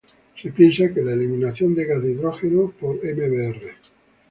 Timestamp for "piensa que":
0.51-1.03